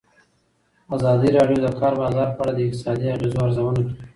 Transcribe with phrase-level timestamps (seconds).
[0.95, 3.95] ازادي راډیو د د کار بازار په اړه د اقتصادي اغېزو ارزونه کړې.